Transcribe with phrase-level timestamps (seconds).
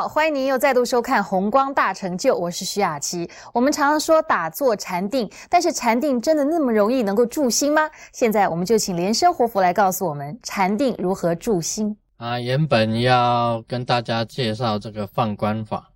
[0.00, 3.28] 好，欢迎您又再度收看《红光大成就》，我是徐雅琪。
[3.52, 7.82] 我们常常说打坐禅定，但是禅定真的那么容易能够助心吗？
[8.10, 11.94] 现在我们就请莲生活佛来告诉我们禅定如何助心。
[12.16, 15.90] 啊，原本要跟大家介绍这个放光法，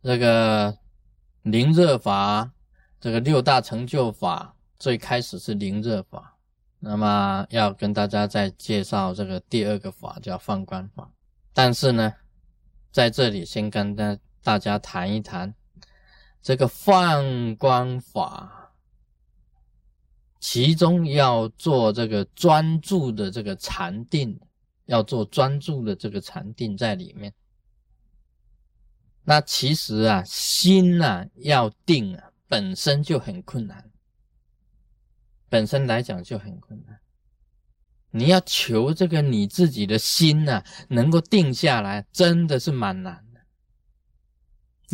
[0.00, 0.72] 这个
[1.42, 2.48] 灵热法，
[3.00, 6.36] 这个六大成就法，最开始是灵热法，
[6.78, 11.10] 那么要跟大家再介绍这个第二个法叫放光法，
[11.52, 12.12] 但是呢。
[12.94, 15.52] 在这里先跟大大家谈一谈
[16.40, 18.72] 这个放光法，
[20.38, 24.38] 其中要做这个专注的这个禅定，
[24.84, 27.34] 要做专注的这个禅定在里面。
[29.24, 33.90] 那其实啊，心呐要定啊，本身就很困难，
[35.48, 37.00] 本身来讲就很困难。
[38.16, 43.40] 你要求这个你自己的心呐，能够定下来，真的是蛮难的。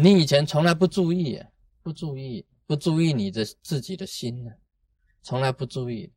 [0.03, 1.39] 你以前从来不注意，
[1.83, 4.51] 不注意，不注意你的自己的心呢，
[5.23, 6.11] 从来不注意。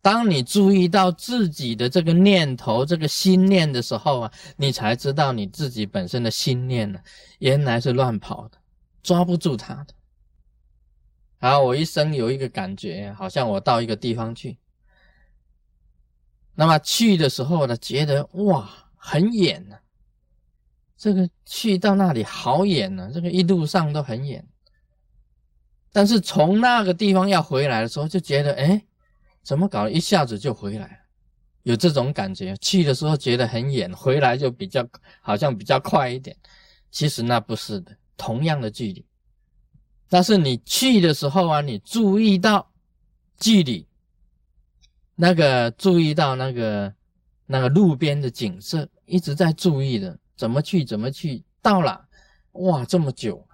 [0.00, 6.98] 当你注意到自己的这个念头、这个心念的时候啊，你才知道你自己本身的心念呢，
[7.38, 8.58] 原来是乱跑的，
[9.00, 9.94] 抓不住它的。
[11.38, 14.58] 然后我一生有一个感觉，好像我到一个地方去。
[16.54, 19.76] 那么去的时候呢，觉得哇很远呢，
[20.96, 24.46] 这个去到那里好远呢，这个一路上都很远。
[25.90, 28.82] 但是从那个地方要回来的时候，就觉得哎，
[29.42, 30.96] 怎么搞，一下子就回来了，
[31.62, 32.56] 有这种感觉。
[32.58, 34.86] 去的时候觉得很远，回来就比较
[35.20, 36.36] 好像比较快一点。
[36.90, 39.04] 其实那不是的，同样的距离，
[40.08, 42.70] 但是你去的时候啊，你注意到
[43.38, 43.86] 距离。
[45.22, 46.92] 那个注意到那个
[47.46, 52.08] 那个路边的景色，一直在注意的，怎么去怎么去，到了，
[52.54, 53.46] 哇，这么久。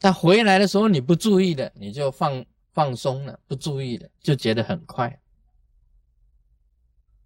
[0.00, 5.20] 他回来的时候你不注意的，你就放放松了，不注意的就觉得很快。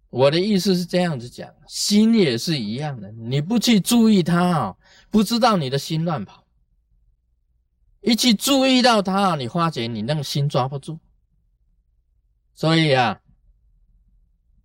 [0.09, 4.75] 我的意思是这样子讲，心也是一样的，你不去注意它啊，
[5.09, 6.43] 不知道你的心乱跑；
[8.01, 10.99] 一去注意到它，你发觉你那个心抓不住。
[12.59, 13.17] 所以啊，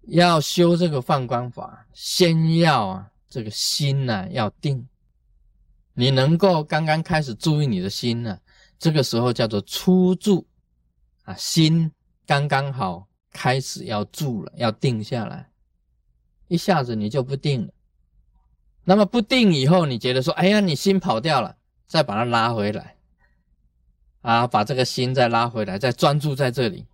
[0.08, 4.88] 要修这个放光法，先要啊这个心呢要定。
[5.92, 8.36] 你能够刚刚开始注意你的心呢，
[8.80, 10.44] 这个时候叫做初住
[11.22, 11.88] 啊，心
[12.26, 15.48] 刚刚好开始要住了，要定下来，
[16.48, 17.72] 一下子你就不定了。
[18.82, 21.56] 那么不定以后，你觉得说，哎呀，你心跑掉了，
[21.86, 22.96] 再把它拉回来，
[24.22, 26.84] 啊，把这个心再拉回来，再专注在这里。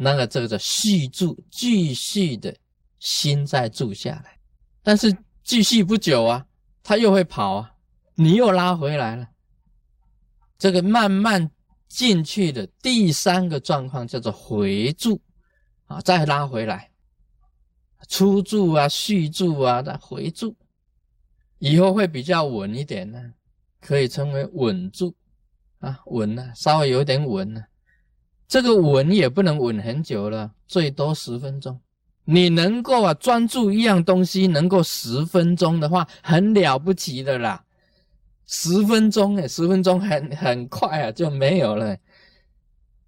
[0.00, 2.54] 那个这个叫续住，继续的
[3.00, 4.38] 心再住下来，
[4.80, 6.46] 但是继续不久啊，
[6.84, 7.74] 它又会跑啊，
[8.14, 9.28] 你又拉回来了。
[10.56, 11.50] 这个慢慢
[11.88, 15.20] 进去的第三个状况叫做回住
[15.86, 16.92] 啊，再拉回来，
[18.08, 20.54] 出住啊，续住啊，再回住，
[21.58, 23.34] 以后会比较稳一点呢，
[23.80, 25.16] 可以称为稳住
[25.80, 27.64] 啊，稳呢，稍微有点稳呢。
[28.48, 31.78] 这个稳也不能稳很久了，最多十分钟。
[32.24, 37.62] 你能够啊专注一样东西，能够十分钟的话，很了不起的啦。
[38.46, 41.96] 十分钟哎，十分钟很很快啊，就没有了。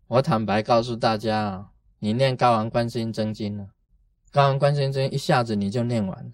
[0.07, 1.67] 我坦白告诉大家啊，
[1.99, 3.65] 你念《高王观世音真经》了，
[4.31, 6.33] 《高王观世音真经》一下子你就念完了。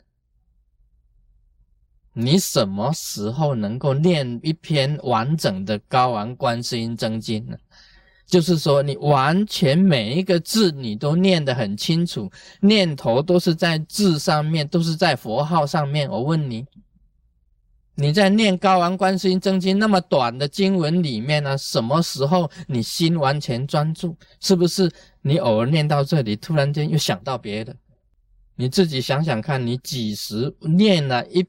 [2.13, 7.57] 你什么时候能够念一篇完整的《高王观世音真经》呢？
[8.27, 12.29] 就是说，你完全每一个字你都念得很清楚，
[12.61, 16.11] 念头都是在字上面，都是在佛号上面。
[16.11, 16.67] 我问你，
[17.95, 24.17] 你在念《高王观世音真经》那么短的经文里面呢，什么时候你心完全专注？
[24.41, 24.91] 是不是
[25.23, 27.77] 你偶尔念到这里，突然间又想到别的？
[28.57, 31.47] 你自己想想看，你几时念了一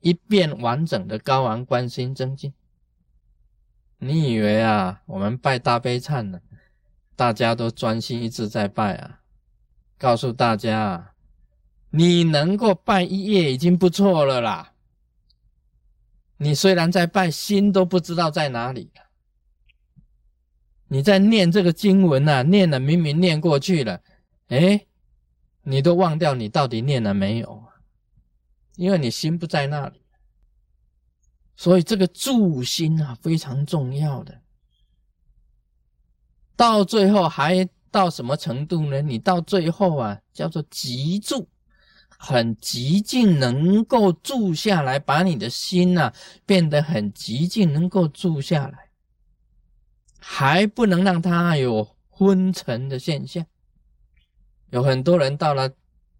[0.00, 2.48] 一遍完整的《高王观世音真经》？
[4.02, 6.40] 你以为啊，我们拜大悲忏呢，
[7.14, 9.20] 大家都专心一致在拜啊？
[9.98, 11.12] 告诉大家啊，
[11.90, 14.72] 你能够拜一夜已经不错了啦。
[16.38, 18.90] 你虽然在拜，心都不知道在哪里。
[20.88, 24.00] 你在念这个经文啊，念了明明念过去了，
[24.48, 24.86] 哎，
[25.62, 27.76] 你都忘掉你到底念了没有啊
[28.76, 29.99] 因为你心不在那里。
[31.60, 34.40] 所以这个助心啊非常重要的，
[36.56, 39.02] 到最后还到什么程度呢？
[39.02, 41.46] 你到最后啊叫做极助，
[42.08, 46.10] 很极静，能够住下来，把你的心呐
[46.46, 48.88] 变得很极静，能够住下来，
[50.18, 53.44] 还不能让它有昏沉的现象。
[54.70, 55.70] 有很多人到了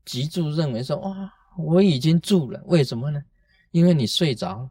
[0.04, 3.22] 极住，认为说：“哇，我已经住了，为什么呢？
[3.70, 4.70] 因为你睡着了。”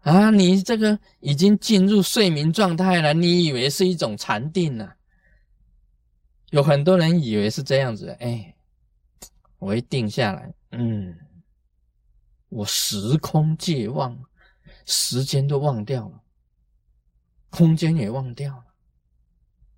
[0.00, 4.92] 啊，你这个已经进入睡眠状态了，你以为是一种禅定呢？
[6.50, 8.56] 有很多人以为是这样子，哎，
[9.58, 11.14] 我一定下来，嗯，
[12.48, 14.18] 我时空界忘，
[14.86, 16.22] 时间都忘掉了，
[17.50, 18.64] 空间也忘掉了，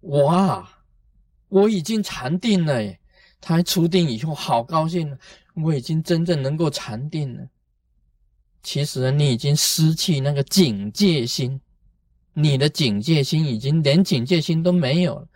[0.03, 0.85] 哇，
[1.49, 3.01] 我已经禅定了耶！
[3.41, 5.19] 他出定以后好高兴，
[5.55, 7.49] 我已经真正能够禅定了。
[8.63, 11.61] 其实你已经失去那个警戒心，
[12.35, 15.27] 你的警戒心已经连警戒心都没有了。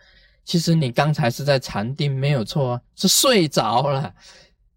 [0.43, 4.13] 其实你刚才是在禅定，没有错啊，是睡着了，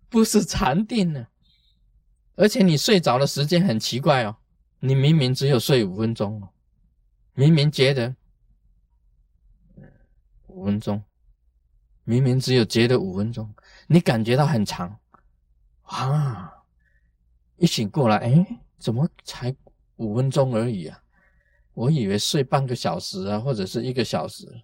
[0.09, 1.29] 不是禅定了。
[2.37, 4.35] 而且你睡着的时间很奇怪哦，
[4.81, 6.49] 你明明只有睡五分钟哦，
[7.35, 8.15] 明明觉得
[10.47, 11.03] 五分钟，
[12.05, 13.55] 明明只有觉得五分钟，
[13.89, 14.99] 你感觉到很长
[15.83, 16.55] 啊。
[17.59, 19.55] 一醒过来，哎，怎么才
[19.97, 21.03] 五分钟而已啊？
[21.75, 24.63] 我以为睡半个小时啊，或者是一个小时，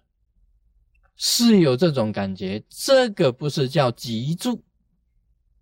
[1.15, 2.61] 是有这种感觉。
[2.69, 4.61] 这个不是叫急住，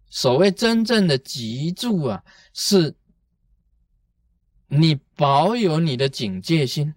[0.10, 2.96] 所谓真正的急住啊，是
[4.68, 6.96] 你保有你的警戒心，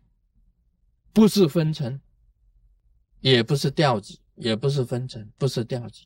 [1.12, 2.00] 不是分层，
[3.20, 6.02] 也不是调子，也不是分层，不是调子。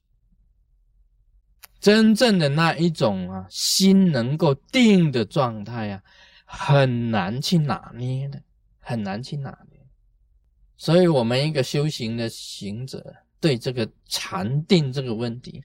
[1.81, 6.03] 真正的那一种啊，心能够定的状态啊，
[6.45, 8.43] 很难去拿捏的，
[8.79, 9.81] 很难去拿捏。
[10.77, 13.03] 所以，我们一个修行的行者，
[13.41, 15.63] 对这个禅定这个问题，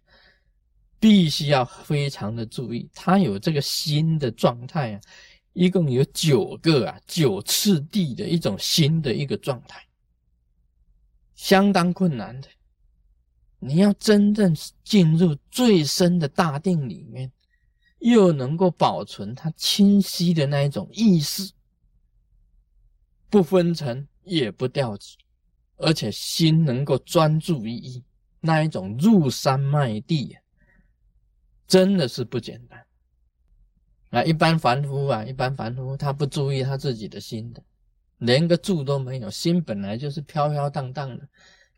[0.99, 2.89] 必须要非常的注意。
[2.93, 5.01] 他有这个心的状态啊，
[5.51, 9.85] 一共有九个啊，九次第的一种心的一个状态，
[11.35, 12.47] 相当困难的。
[13.65, 17.31] 你要真正进入最深的大定里面，
[17.97, 21.51] 又能够保存它清晰的那一种意识，
[23.27, 25.17] 不分层也不掉级，
[25.77, 28.03] 而且心能够专注于一，
[28.39, 30.37] 那一种入山卖地，
[31.67, 32.85] 真的是不简单。
[34.11, 37.63] 啊，一般凡夫啊，一般凡夫他不注意他自己的心的，
[38.19, 41.27] 连个住都没有，心本来就是飘飘荡荡的。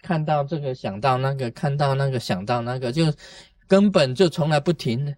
[0.08, 3.14] 看到这个想到那个，看到那个想到那个，就
[3.68, 5.14] 根本就从来不停的。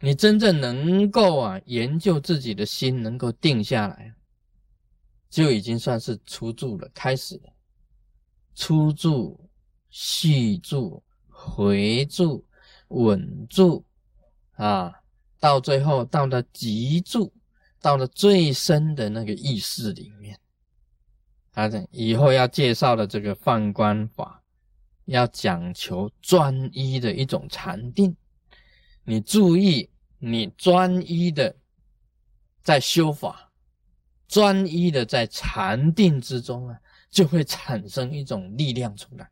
[0.00, 4.12] 你真正能够啊研究自己的心，能够定下来，
[5.30, 7.52] 就已经算是出住了，开始了。
[8.56, 9.48] 出住、
[9.90, 12.44] 续住、回住、
[12.88, 13.84] 稳住，
[14.54, 14.92] 啊，
[15.38, 17.32] 到最后到了极住，
[17.80, 20.36] 到了最深的那个意识里面。
[21.58, 24.40] 他以后要介绍的这个放观法，
[25.06, 28.14] 要讲求专一的一种禅定。
[29.02, 29.90] 你注意，
[30.20, 31.56] 你专一的
[32.62, 33.50] 在修法，
[34.28, 36.78] 专一的在禅定之中啊，
[37.10, 39.28] 就会产生一种力量出来。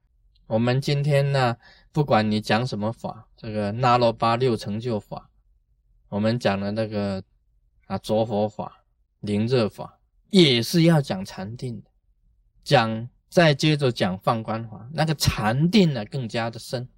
[0.48, 1.56] 我们今天呢，
[1.92, 5.30] 不管你讲什么法，这个那罗巴六成就法，
[6.08, 7.22] 我们讲的那个
[7.86, 8.84] 啊着佛法、
[9.20, 10.00] 灵热法，
[10.30, 11.90] 也是要讲禅定的。
[12.66, 16.88] 讲，再接着讲放光华，那个禅定呢更加的深，